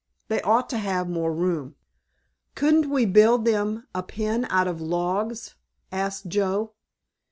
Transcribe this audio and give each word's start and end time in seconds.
They 0.29 0.41
ought 0.41 0.67
to 0.71 0.79
have 0.79 1.07
more 1.07 1.31
room." 1.31 1.75
"Couldn't 2.55 2.89
we 2.89 3.05
build 3.05 3.45
them 3.45 3.85
a 3.93 4.01
pen 4.01 4.45
out 4.49 4.67
of 4.67 4.81
logs?" 4.81 5.53
asked 5.91 6.25
Joe. 6.27 6.71